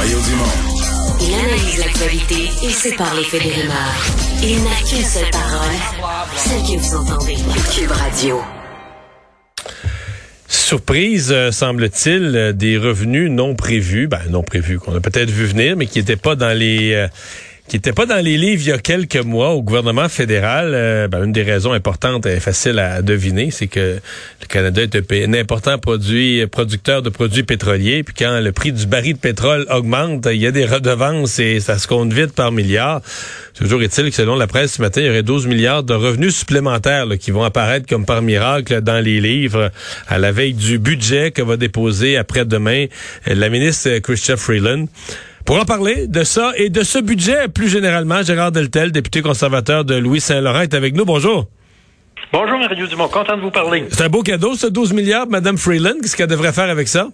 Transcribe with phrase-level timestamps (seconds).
[0.00, 1.20] Mario Dumont.
[1.20, 4.06] Il analyse l'actualité et sépare les faits des rumeurs.
[4.42, 5.76] Il n'a qu'une seule parole,
[6.36, 7.36] celle que vous entendez.
[7.74, 8.40] Cube Radio.
[10.48, 15.44] Surprise, euh, semble-t-il, euh, des revenus non prévus, ben non prévus, qu'on a peut-être vu
[15.44, 17.08] venir, mais qui n'étaient pas dans les euh,
[17.70, 20.72] qui n'était pas dans les livres il y a quelques mois au gouvernement fédéral.
[20.74, 24.00] Euh, ben, une des raisons importantes et facile à deviner, c'est que
[24.40, 28.02] le Canada est un, important produit, producteur de produits pétroliers.
[28.02, 31.60] Puis quand le prix du baril de pétrole augmente, il y a des redevances et
[31.60, 33.02] ça se compte vite par milliards.
[33.54, 36.34] Toujours est-il que selon la presse ce matin, il y aurait 12 milliards de revenus
[36.34, 39.70] supplémentaires qui vont apparaître comme par miracle dans les livres
[40.08, 42.86] à la veille du budget que va déposer après-demain
[43.26, 44.86] la ministre Christian Freeland.
[45.50, 49.84] Pour en parler de ça et de ce budget plus généralement, Gérard Deltel, député conservateur
[49.84, 51.04] de Louis-Saint-Laurent, est avec nous.
[51.04, 51.48] Bonjour.
[52.32, 53.84] Bonjour Mario Dumont, content de vous parler.
[53.90, 55.94] C'est un beau cadeau, ce 12 milliards, Madame Freeland.
[56.00, 57.08] Qu'est-ce qu'elle devrait faire avec ça?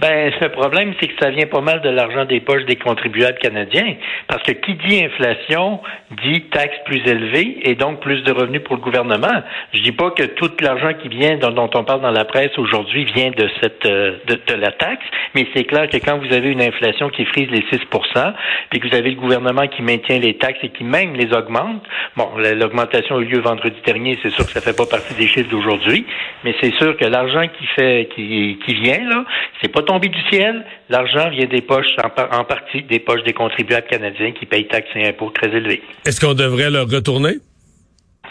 [0.00, 3.38] Ben, le problème, c'est que ça vient pas mal de l'argent des poches des contribuables
[3.38, 3.96] canadiens.
[4.28, 5.80] Parce que qui dit inflation
[6.24, 9.42] dit taxes plus élevées et donc plus de revenus pour le gouvernement.
[9.74, 13.04] Je dis pas que tout l'argent qui vient, dont, on parle dans la presse aujourd'hui,
[13.04, 16.62] vient de cette euh, de, la taxe, mais c'est clair que quand vous avez une
[16.62, 18.32] inflation qui frise les 6%
[18.70, 21.82] puis que vous avez le gouvernement qui maintient les taxes et qui même les augmente,
[22.16, 25.26] bon, l'augmentation a eu lieu vendredi dernier, c'est sûr que ça fait pas partie des
[25.26, 26.06] chiffres d'aujourd'hui,
[26.44, 29.24] mais c'est sûr que l'argent qui fait qui, qui vient là,
[29.60, 30.64] c'est pas tombé du ciel.
[30.88, 35.08] L'argent vient des poches, en, partie, des poches des contribuables canadiens qui payent taxes et
[35.08, 35.82] impôts très élevés.
[36.04, 37.38] Est-ce qu'on devrait leur retourner?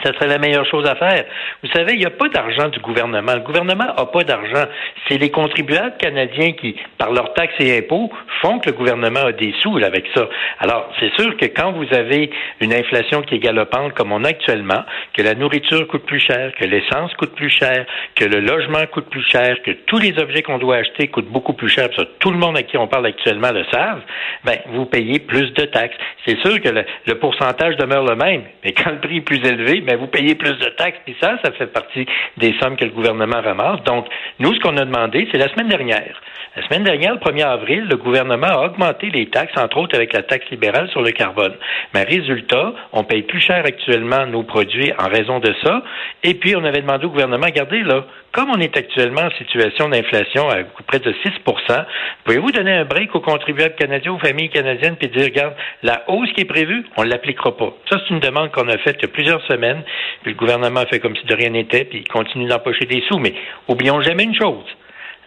[0.08, 1.26] Ça serait la meilleure chose à faire.
[1.64, 3.34] Vous savez, il n'y a pas d'argent du gouvernement.
[3.34, 4.66] Le gouvernement n'a pas d'argent.
[5.08, 9.32] C'est les contribuables canadiens qui, par leurs taxes et impôts, font que le gouvernement a
[9.34, 10.28] des sous avec ça.
[10.60, 12.30] Alors, c'est sûr que quand vous avez
[12.62, 14.84] une inflation qui est galopante comme on a actuellement,
[15.14, 19.10] que la nourriture coûte plus cher, que l'essence coûte plus cher, que le logement coûte
[19.10, 22.32] plus cher, que tous les objets qu'on doit acheter coûtent beaucoup plus cher, ça, tout
[22.32, 24.02] le monde à qui on parle actuellement le savent,
[24.46, 25.98] ben, vous payez plus de taxes.
[26.26, 29.44] C'est sûr que le, le pourcentage demeure le même, mais quand le prix est plus
[29.46, 32.06] élevé, mais vous payez plus de taxes, puis ça, ça fait partie
[32.38, 33.82] des sommes que le gouvernement ramasse.
[33.84, 34.08] Donc,
[34.40, 36.22] nous, ce qu'on a demandé, c'est la semaine dernière.
[36.58, 40.12] La semaine dernière, le 1er avril, le gouvernement a augmenté les taxes, entre autres avec
[40.12, 41.54] la taxe libérale sur le carbone.
[41.94, 45.84] Mais résultat, on paye plus cher actuellement nos produits en raison de ça.
[46.24, 49.90] Et puis, on avait demandé au gouvernement, regardez, là, comme on est actuellement en situation
[49.90, 51.86] d'inflation à près de 6%
[52.24, 55.54] pouvez-vous donner un break aux contribuables canadiens, aux familles canadiennes, puis dire, regarde,
[55.84, 57.72] la hausse qui est prévue, on ne l'appliquera pas.
[57.88, 59.84] Ça, c'est une demande qu'on a faite il y a plusieurs semaines,
[60.24, 63.04] puis le gouvernement a fait comme si de rien n'était, puis il continue d'empocher des
[63.08, 63.20] sous.
[63.20, 63.36] Mais
[63.68, 64.66] oublions jamais une chose.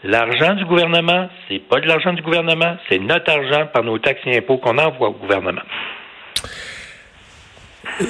[0.02, 4.22] L'argent du gouvernement, c'est pas de l'argent du gouvernement, c'est notre argent par nos taxes
[4.24, 5.60] et impôts qu'on envoie au gouvernement.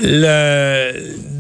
[0.03, 0.93] Le,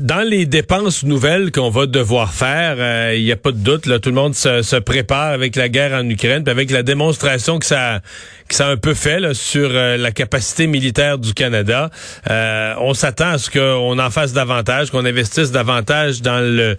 [0.02, 3.86] dans les dépenses nouvelles qu'on va devoir faire, euh, il n'y a pas de doute,
[3.86, 7.58] là, tout le monde se, prépare avec la guerre en Ukraine, puis avec la démonstration
[7.58, 8.00] que ça,
[8.48, 11.90] que ça a un peu fait sur euh, la capacité militaire du Canada.
[12.28, 16.76] Euh, on s'attend à ce qu'on en fasse davantage, qu'on investisse davantage dans le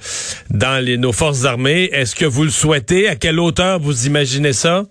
[0.49, 1.89] dans nos forces armées.
[1.93, 3.07] Est-ce que vous le souhaitez?
[3.07, 4.83] À quelle hauteur vous imaginez ça?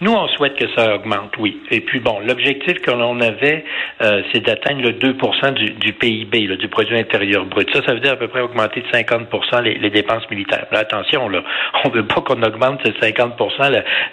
[0.00, 1.60] Nous, on souhaite que ça augmente, oui.
[1.70, 3.64] Et puis, bon, l'objectif que l'on avait,
[4.02, 5.16] euh, c'est d'atteindre le 2
[5.54, 7.68] du, du PIB, du produit intérieur brut.
[7.72, 9.28] Ça, ça veut dire à peu près augmenter de 50
[9.62, 10.66] les, les dépenses militaires.
[10.70, 11.42] Là, attention, là,
[11.84, 13.36] on veut pas qu'on augmente ces 50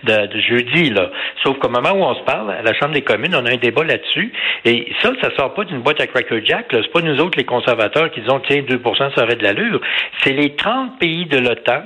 [0.04, 1.10] de, de, jeudi, là.
[1.44, 3.58] Sauf qu'au moment où on se parle, à la Chambre des communes, on a un
[3.58, 4.32] débat là-dessus.
[4.66, 6.68] Et ça, ça sort pas d'une boîte à Cracker Jack.
[6.72, 9.82] C'est pas nous autres, les conservateurs, qui disons, tiens, 2% ça aurait de l'allure.
[10.22, 11.84] C'est les 30 pays de l'OTAN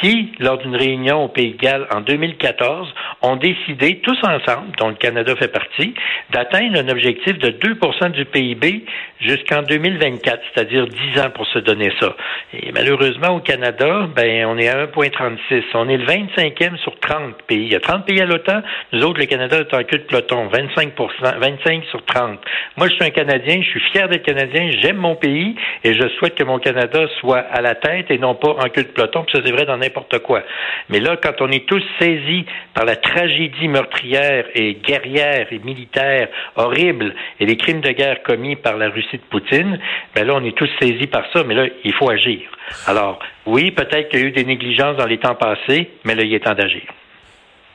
[0.00, 2.92] qui, lors d'une réunion au Pays de Galles en 2014,
[3.22, 5.94] ont décidé, tous ensemble, dont le Canada fait partie,
[6.30, 7.78] d'atteindre un objectif de 2
[8.10, 8.84] du PIB
[9.20, 12.14] jusqu'en 2024, c'est-à-dire 10 ans pour se donner ça.
[12.52, 15.64] Et malheureusement, au Canada, ben, on est à 1,36.
[15.74, 17.66] On est le 25e sur 30 pays.
[17.66, 18.62] Il y a 30 pays à l'OTAN.
[18.92, 20.48] Nous autres, le Canada est en queue de peloton.
[20.48, 20.92] 25
[21.40, 22.38] 25 sur 30.
[22.76, 23.60] Moi, je suis un Canadien.
[23.62, 24.70] Je suis fier d'être Canadien.
[24.82, 28.34] J'aime mon pays et je souhaite que mon Canada soit à la tête et non
[28.34, 29.24] pas en queue de peloton.
[29.24, 30.42] Puis ça, c'est vrai dans n'importe quoi.
[30.88, 36.28] Mais là, quand on est tous saisis par la tragédie meurtrière et guerrière et militaire
[36.56, 39.78] horrible et les crimes de guerre commis par la Russie de Poutine,
[40.14, 42.40] ben là, on est tous saisis par ça, mais là, il faut agir.
[42.86, 46.22] Alors, oui, peut-être qu'il y a eu des négligences dans les temps passés, mais là,
[46.22, 46.82] il est temps d'agir.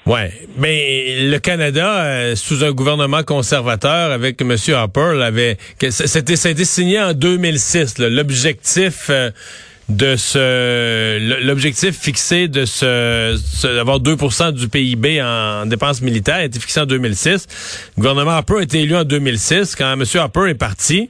[0.08, 4.56] Ouais, mais le Canada, euh, sous un gouvernement conservateur avec M.
[4.74, 5.58] Harper, avait,
[5.90, 6.36] c'était,
[6.66, 8.00] signé en 2006.
[8.00, 9.30] L'objectif euh,
[9.92, 16.60] de ce l'objectif fixé de ce, d'avoir 2% du PIB en dépenses militaires a été
[16.60, 17.48] fixé en 2006.
[17.98, 19.76] Le gouvernement Harper a été élu en 2006.
[19.76, 20.04] Quand M.
[20.16, 21.10] Harper est parti,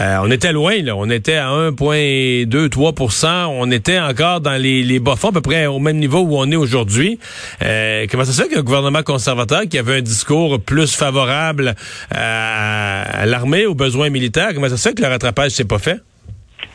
[0.00, 0.96] euh, on était loin, là.
[0.96, 5.66] On était à 1,2-3 On était encore dans les, les bas fonds, à peu près
[5.66, 7.18] au même niveau où on est aujourd'hui.
[7.62, 11.74] Euh, comment ça se fait qu'un gouvernement conservateur qui avait un discours plus favorable
[12.10, 15.78] à, à l'armée, aux besoins militaires, comment ça se fait que le rattrapage s'est pas
[15.78, 16.00] fait?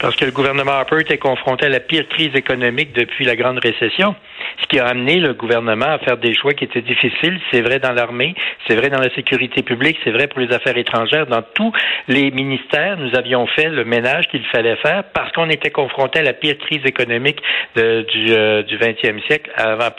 [0.02, 3.60] Parce que le gouvernement Harper était confronté à la pire crise économique depuis la grande
[3.60, 4.16] récession
[4.62, 7.40] ce qui a amené le gouvernement à faire des choix qui étaient difficiles.
[7.52, 8.36] C'est vrai dans l'armée,
[8.68, 11.28] c'est vrai dans la sécurité publique, c'est vrai pour les affaires étrangères.
[11.28, 11.72] Dans tous
[12.08, 16.24] les ministères, nous avions fait le ménage qu'il fallait faire parce qu'on était confronté à
[16.24, 17.42] la pire crise économique
[17.76, 19.92] du, euh, du 20e siècle avant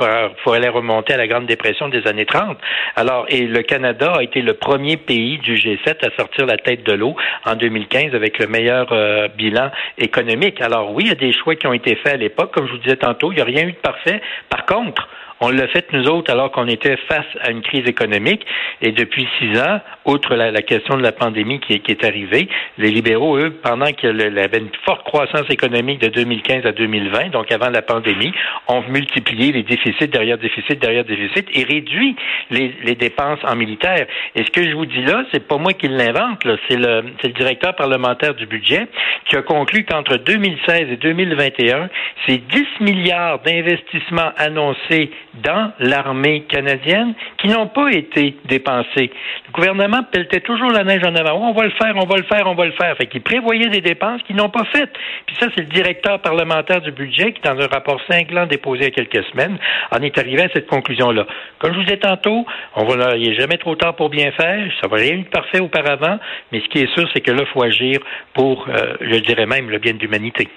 [0.43, 2.59] pour aller remonter à la Grande Dépression des années 30.
[2.97, 6.85] Alors, et le Canada a été le premier pays du G7 à sortir la tête
[6.85, 10.61] de l'eau en 2015 avec le meilleur euh, bilan économique.
[10.61, 12.53] Alors oui, il y a des choix qui ont été faits à l'époque.
[12.53, 14.21] Comme je vous disais tantôt, il n'y a rien eu de parfait.
[14.49, 15.08] Par contre,
[15.43, 18.47] on l'a fait nous autres alors qu'on était face à une crise économique.
[18.81, 22.49] Et depuis six ans, outre la, question de la pandémie qui, est arrivée,
[22.79, 27.31] les libéraux, eux, pendant qu'il y avait une forte croissance économique de 2015 à 2020,
[27.31, 28.33] donc avant la pandémie,
[28.69, 32.15] ont multiplié les déficits derrière déficits derrière déficits et réduit
[32.50, 34.06] les, les dépenses en militaire.
[34.37, 37.29] Et ce que je vous dis là, c'est pas moi qui l'invente, c'est le, le
[37.31, 38.87] directeur parlementaire du budget
[39.29, 41.89] qui a conclu qu'entre 2016 et 2021,
[42.27, 49.11] c'est 10 milliards d'investissements annoncés dans l'armée canadienne qui n'ont pas été dépensés.
[49.46, 51.49] Le gouvernement pelletait toujours la neige en avant.
[51.49, 52.96] on va le faire, on va le faire, on va le faire.
[52.96, 54.93] Fait qu'il prévoyait des dépenses qu'ils n'ont pas faites.
[55.26, 58.84] Puis ça, c'est le directeur parlementaire du budget qui, dans un rapport cinglant déposé il
[58.84, 59.58] y a quelques semaines,
[59.90, 61.26] en est arrivé à cette conclusion-là.
[61.58, 62.44] Comme je vous disais tantôt,
[62.76, 64.70] on va, il jamais trop tard pour bien faire.
[64.81, 66.19] Ça va rien être parfait auparavant,
[66.50, 68.00] mais ce qui est sûr, c'est que là, il faut agir
[68.34, 70.49] pour, euh, je dirais même, le bien de l'humanité.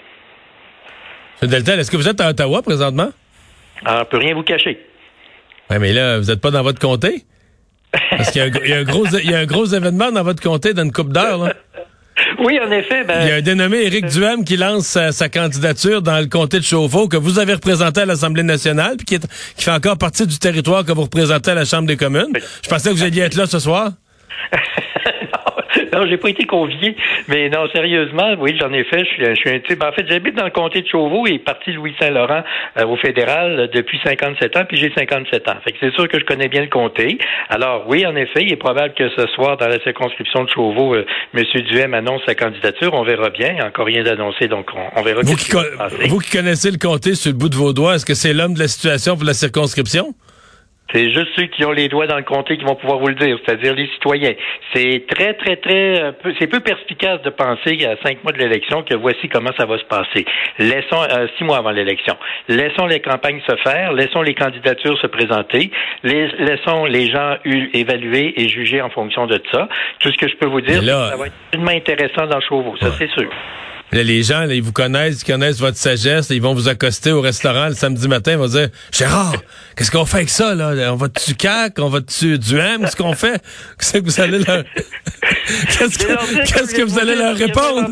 [1.41, 3.09] Deltel, est-ce que vous êtes à Ottawa présentement?
[3.83, 4.79] Alors, on peut rien vous cacher.
[5.69, 7.25] Oui, mais là, vous n'êtes pas dans votre comté?
[8.09, 10.73] Parce qu'il y, a un gros, il y a un gros événement dans votre comté
[10.73, 11.53] dans une coupe d'heure,
[12.39, 13.03] Oui, en effet.
[13.03, 16.59] Ben, il y a un dénommé Éric Duhem qui lance sa, candidature dans le comté
[16.59, 20.25] de Chauveau que vous avez représenté à l'Assemblée nationale puis qui, qui fait encore partie
[20.25, 22.31] du territoire que vous représentez à la Chambre des communes.
[22.63, 23.91] Je pensais que vous alliez être là ce soir.
[25.93, 26.95] non, j'ai pas été convié,
[27.27, 28.99] mais non, sérieusement, oui, j'en ai fait.
[28.99, 29.83] Je suis, je suis un type.
[29.83, 32.43] En fait, j'habite dans le comté de Chauveau et parti Louis-Saint-Laurent
[32.77, 35.55] euh, au fédéral euh, depuis 57 ans, puis j'ai 57 ans.
[35.63, 37.17] Fait que c'est sûr que je connais bien le comté.
[37.49, 40.95] Alors, oui, en effet, il est probable que ce soir, dans la circonscription de Chauveau,
[40.95, 41.43] euh, M.
[41.69, 42.93] Duhem annonce sa candidature.
[42.93, 43.49] On verra bien.
[43.49, 45.21] Il n'y a encore rien d'annoncé, donc on, verra.
[45.23, 45.51] Vous qui,
[46.07, 48.53] vous qui connaissez le comté sur le bout de vos doigts, est-ce que c'est l'homme
[48.53, 50.13] de la situation pour la circonscription?
[50.93, 53.15] C'est juste ceux qui ont les doigts dans le comté qui vont pouvoir vous le
[53.15, 54.33] dire, c'est-à-dire les citoyens.
[54.73, 58.83] C'est très, très, très, euh, c'est peu perspicace de penser à cinq mois de l'élection
[58.83, 60.25] que voici comment ça va se passer.
[60.59, 62.15] Laissons euh, six mois avant l'élection.
[62.47, 65.71] Laissons les campagnes se faire, laissons les candidatures se présenter,
[66.03, 69.67] laissons les gens évaluer et juger en fonction de ça.
[69.99, 72.91] Tout ce que je peux vous dire, ça va être tellement intéressant dans Chauveau, ça
[72.97, 73.29] c'est sûr
[73.91, 77.67] les gens, ils vous connaissent, ils connaissent votre sagesse, ils vont vous accoster au restaurant
[77.67, 79.35] le samedi matin, ils vont dire Gérard,
[79.75, 80.93] qu'est-ce qu'on fait avec ça, là?
[80.93, 83.41] On va-tu CAC, on va-tu du M, qu'est-ce qu'on fait?
[83.79, 84.63] Qu'est-ce que vous allez leur
[85.77, 87.89] Qu'est-ce que, qu'est-ce que vous allez leur répondre?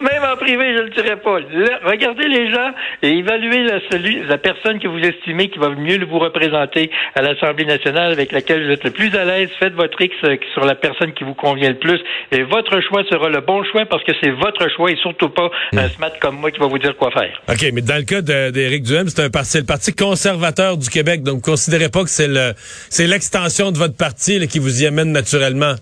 [0.00, 1.38] Même en privé, je ne le dirais pas.
[1.84, 2.70] regardez les gens
[3.02, 7.22] et évaluez la, celui, la personne que vous estimez qui va mieux vous représenter à
[7.22, 9.48] l'Assemblée nationale, avec laquelle vous êtes le plus à l'aise.
[9.58, 11.98] Faites votre X euh, sur la personne qui vous convient le plus.
[12.30, 15.50] Et votre choix sera le bon choix parce que c'est votre choix et surtout pas
[15.72, 15.90] un hmm.
[15.90, 17.42] smart comme moi qui va vous dire quoi faire.
[17.48, 21.24] OK, mais dans le cas d'Éric Duhem, c'est un parti, le Parti conservateur du Québec.
[21.24, 25.10] Donc, considérez pas que c'est le, c'est l'extension de votre parti qui vous y amène
[25.10, 25.74] naturellement.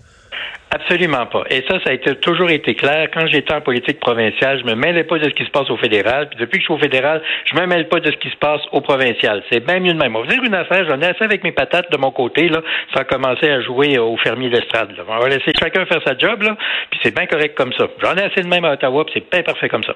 [0.77, 1.43] Absolument pas.
[1.49, 3.09] Et ça, ça a été, toujours été clair.
[3.11, 5.77] Quand j'étais en politique provinciale, je me mêlais pas de ce qui se passe au
[5.77, 6.29] fédéral.
[6.29, 8.35] Puis depuis que je suis au fédéral, je me mêle pas de ce qui se
[8.35, 9.43] passe au provincial.
[9.51, 10.15] C'est bien mieux de même.
[10.15, 12.61] On va dire une affaire, j'en ai assez avec mes patates de mon côté, là,
[12.95, 14.89] sans commencer à jouer au fermier d'estrade.
[15.07, 16.55] On va laisser chacun faire sa job, là,
[16.91, 17.87] puis c'est bien correct comme ça.
[18.01, 19.95] J'en ai assez de même à Ottawa, puis c'est bien parfait comme ça.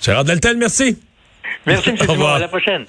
[0.00, 0.98] Gérard Deltel, merci.
[1.66, 2.22] Merci, M.
[2.22, 2.86] À la prochaine.